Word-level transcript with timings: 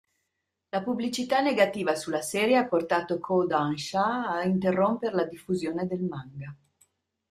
La 0.69 0.81
pubblicità 0.81 1.41
negativa 1.41 1.93
sulla 1.93 2.23
serie 2.23 2.57
ha 2.57 2.67
portato 2.67 3.19
Kōdansha 3.19 4.01
a 4.29 4.41
interrompere 4.45 5.13
la 5.13 5.25
diffusione 5.25 5.85
del 5.85 6.01
manga. 6.01 6.55